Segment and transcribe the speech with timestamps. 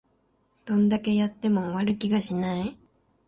[0.65, 2.75] どんだけやっても終わる気がしない